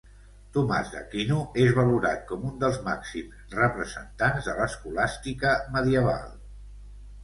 [0.53, 6.31] Tomàs d'Aquino és valorat com un dels màxims representants de l'escolàstica medieval.